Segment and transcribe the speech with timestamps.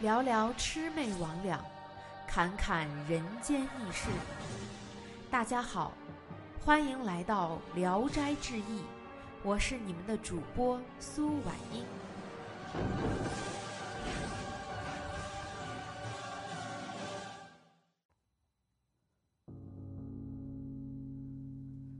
[0.00, 1.58] 聊聊魑魅魍魉，
[2.26, 4.08] 侃侃人间轶事。
[5.30, 5.92] 大家好，
[6.60, 8.80] 欢迎来到《聊斋志异》，
[9.44, 11.84] 我是你们的主播苏婉英。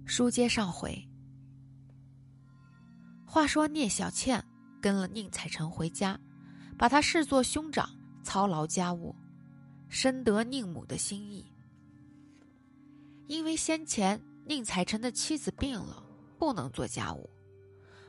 [0.05, 1.09] 书接上回，
[3.33, 4.45] 话说聂小倩
[4.79, 6.21] 跟了宁采臣回家，
[6.77, 7.89] 把他视作兄长，
[8.22, 9.17] 操劳家务，
[9.89, 11.50] 深得宁母的心意。
[13.29, 16.05] 因为先前宁采臣的妻子病了，
[16.39, 17.31] 不能做家务，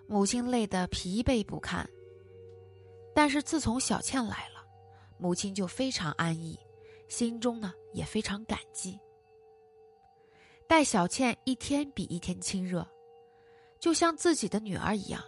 [0.10, 1.90] 母亲累得疲惫不堪。
[3.16, 4.62] 但是自从小倩来了，
[5.18, 6.60] 母亲就非常安逸，
[7.08, 9.00] 心中呢也非常感激。
[10.68, 12.86] 待小倩一天比一天亲热，
[13.84, 15.22] 就像自己的女儿一样，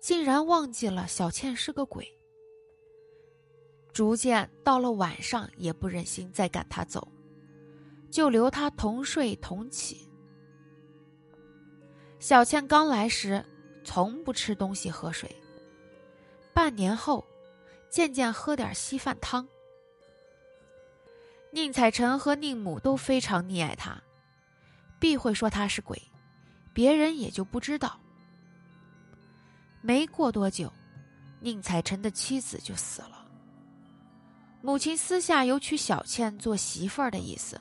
[0.00, 2.18] 竟然忘记了小倩是个鬼。
[3.92, 7.06] 逐渐到了晚上，也不忍心再赶她走，
[8.10, 10.10] 就留她同睡同起。
[12.18, 13.44] 小倩刚来时，
[13.84, 15.30] 从不吃东西喝水。
[16.54, 17.22] 半年后，
[17.90, 19.46] 渐渐喝点稀饭汤。
[21.50, 24.02] 宁采臣和宁母都非常溺爱她。
[24.98, 26.00] 必会说她是鬼，
[26.74, 27.98] 别人也就不知道。
[29.80, 30.70] 没过多久，
[31.40, 33.24] 宁采臣的妻子就死了。
[34.60, 37.60] 母亲私下有娶小倩做媳妇儿的意思，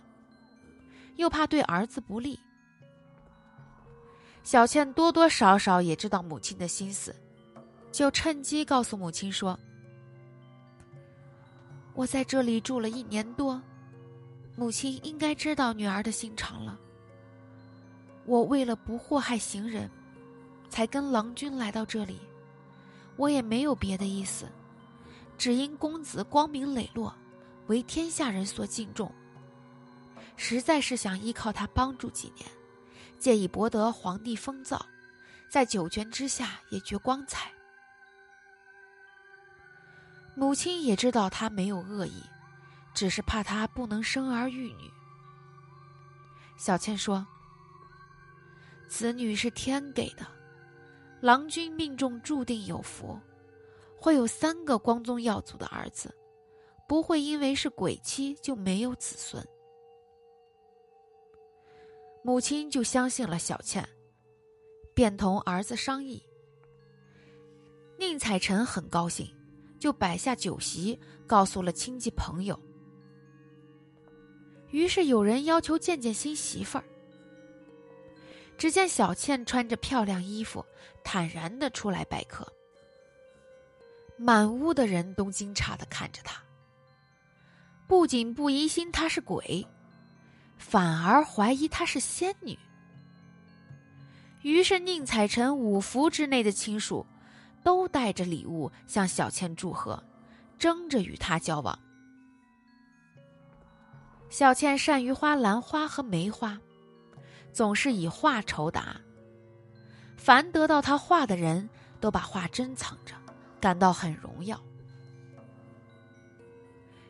[1.18, 2.40] 又怕对儿子不利。
[4.42, 7.16] 小倩多多少少也知道母亲的心思，
[7.92, 9.60] 就趁机告诉母亲说
[11.94, 13.62] ：“我在这里住了一年多，
[14.56, 16.80] 母亲应该知道女儿的心肠了。”
[18.26, 19.90] 我为了不祸害行人，
[20.70, 22.22] 才跟郎君来到这里。
[23.18, 24.48] 我也没有别的意思，
[25.38, 27.14] 只因公子光明磊落，
[27.68, 29.14] 为天下人所敬重。
[30.38, 32.50] 实在是想依靠他帮助几年，
[33.20, 34.84] 借以博得皇帝封造，
[35.50, 37.52] 在九泉之下也觉光彩。
[40.34, 42.24] 母亲也知道他没有恶意，
[42.94, 44.90] 只是怕他不能生儿育女。
[46.58, 47.28] 小倩说。
[48.94, 50.24] 子女是天给的，
[51.20, 53.20] 郎君命中注定有福，
[53.98, 56.16] 会有三个光宗耀祖的儿子，
[56.88, 59.44] 不会因为是鬼妻就没有子孙。
[62.24, 63.84] 母亲就相信了小倩，
[64.94, 66.22] 便同儿子商议。
[67.98, 69.28] 宁采臣很高兴，
[69.80, 72.58] 就摆下酒席，告诉了亲戚朋友。
[74.70, 76.84] 于是有人要求见见新媳妇儿。
[78.58, 80.66] 只见小倩穿着漂亮衣服，
[81.04, 82.48] 坦然的出来拜客。
[84.18, 86.42] 满屋的人都惊诧的看着她，
[87.88, 89.68] 不仅不疑心她是鬼，
[90.58, 92.58] 反而怀疑她是仙女。
[94.44, 97.06] 于是宁采臣五福之内的亲属，
[97.64, 100.02] 都带着礼物向小倩祝贺，
[100.60, 101.78] 争着与她交往。
[104.30, 106.60] 小倩善于花兰花和梅花。
[107.54, 109.00] 总是以画酬答。
[110.18, 111.70] 凡得到他画的人
[112.00, 113.14] 都把画珍藏着，
[113.62, 114.60] 感到很荣耀。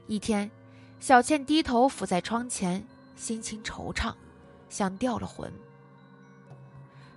[0.07, 0.51] 一天，
[0.99, 4.13] 小倩低头伏在窗前，心情惆怅，
[4.67, 5.51] 像掉了魂。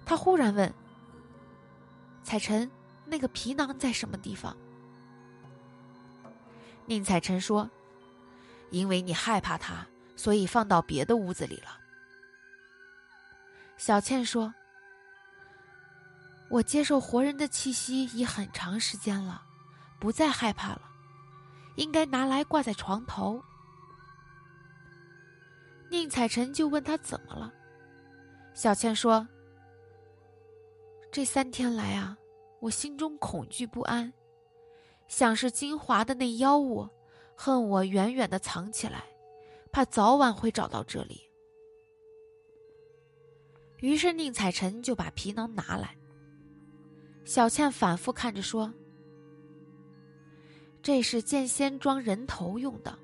[0.04, 0.72] 他忽然问
[2.22, 2.70] ：“彩臣，
[3.04, 4.56] 那个皮囊在什么地方？”
[6.86, 7.68] 宁采臣说
[8.70, 9.84] ：“因为你害怕它，
[10.14, 11.80] 所以放到别的屋子里了。”
[13.76, 14.52] 小倩说
[16.48, 19.42] ：“我接受活人的气息已很长时间了，
[20.00, 20.82] 不再害怕了，
[21.76, 23.40] 应该拿来挂在床头。”
[25.90, 27.52] 宁采臣就问他怎么了。
[28.54, 29.28] 小倩说
[31.12, 32.16] ：“这三天来啊，
[32.60, 34.12] 我心中恐惧不安，
[35.06, 36.88] 想是金华的那妖物，
[37.36, 39.04] 恨我远远的藏起来，
[39.70, 41.22] 怕早晚会找到这里。”
[43.80, 45.96] 于是宁采臣就把皮囊拿来。
[47.24, 48.72] 小倩反复看着说
[50.82, 52.96] ：“这是剑仙装人头用的，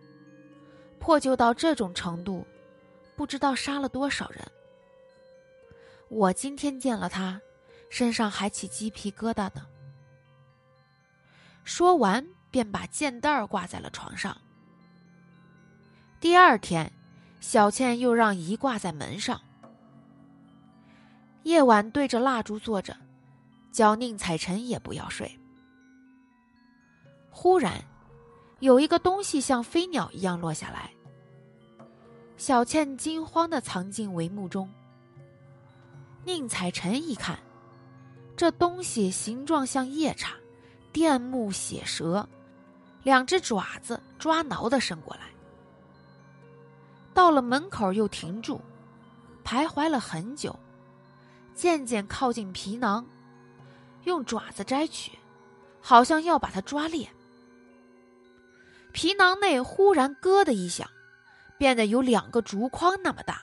[0.99, 2.47] 破旧到这种程度，
[3.17, 4.41] 不知道杀了多少人。
[6.09, 7.41] 我今天见了他，
[7.91, 9.67] 身上还起鸡皮疙瘩呢。”
[11.65, 14.37] 说完，便把剑袋挂在了床上。
[16.21, 16.93] 第二天，
[17.41, 19.41] 小倩又让姨挂在门上。
[21.45, 22.97] 夜晚对着蜡烛坐着，
[23.71, 25.39] 叫宁采臣也不要睡。
[27.31, 27.83] 忽然，
[28.61, 30.91] 有一个东西像飞鸟一样落下来。
[32.37, 34.69] 小倩惊慌的藏进帷幕中。
[36.25, 37.39] 宁采臣一看，
[38.37, 40.35] 这东西形状像夜叉，
[40.93, 42.29] 电目血舌，
[43.03, 45.23] 两只爪子抓挠的伸过来。
[47.15, 48.61] 到了门口又停住，
[49.45, 50.59] 徘徊了很久，
[51.55, 53.07] 渐渐靠近皮囊，
[54.05, 55.19] 用爪子摘取，
[55.81, 57.09] 好像要把它抓裂。
[58.93, 60.89] 皮囊内忽然咯的一响，
[61.59, 63.43] 变得有两个竹筐那么大，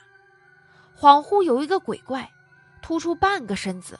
[0.96, 2.30] 恍惚有一个鬼怪，
[2.82, 3.98] 突出半个身子，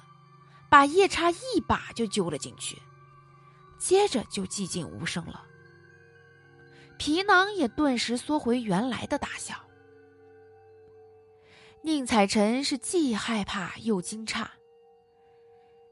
[0.68, 2.80] 把夜叉一把就揪了进去，
[3.78, 5.44] 接着就寂静无声了。
[6.98, 9.54] 皮囊也顿时缩回原来的大小。
[11.82, 14.46] 宁采臣是既害怕又惊诧。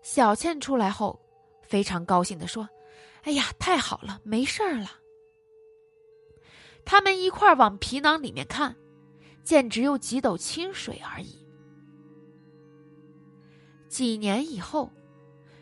[0.02, 1.20] 小倩出来后，
[1.62, 2.68] 非常高兴的说
[3.24, 4.90] ：“哎呀，太好了，没事儿了。”
[6.84, 8.76] 他们一块儿往皮囊里面看，
[9.44, 11.46] 见只有几斗清水而已。
[13.88, 14.90] 几年以后，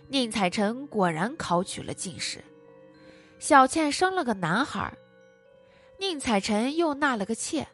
[0.08, 2.44] 宁采臣果然考取了进士，
[3.38, 4.96] 小倩生了个男孩。
[5.98, 7.66] 宁采臣又纳了个妾，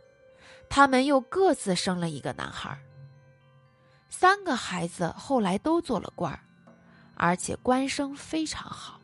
[0.74, 2.78] 他们又各自生了一个男孩。
[4.08, 6.40] 三个孩子后来都做了官儿，
[7.14, 8.98] 而且官声非常好。